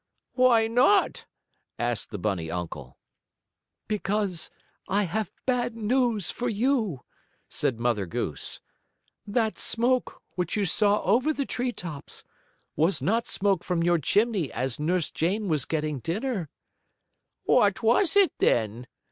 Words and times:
"Why 0.33 0.65
not?" 0.65 1.27
asked 1.77 2.09
the 2.09 2.17
bunny 2.17 2.49
uncle. 2.49 2.97
"Because 3.87 4.49
I 4.89 5.03
have 5.03 5.31
bad 5.45 5.75
news 5.75 6.31
for 6.31 6.49
you," 6.49 7.01
said 7.49 7.79
Mother 7.79 8.07
Goose. 8.07 8.61
"That 9.27 9.59
smoke, 9.59 10.23
which 10.33 10.57
you 10.57 10.65
saw 10.65 11.03
over 11.03 11.31
the 11.31 11.45
tree 11.45 11.71
tops, 11.71 12.23
was 12.75 13.03
not 13.03 13.27
smoke 13.27 13.63
from 13.63 13.83
your 13.83 13.99
chimney 13.99 14.51
as 14.51 14.79
Nurse 14.79 15.11
Jane 15.11 15.47
was 15.47 15.65
getting 15.65 15.99
dinner." 15.99 16.49
"What 17.43 17.83
was 17.83 18.15
it 18.15 18.33
then?" 18.39 18.87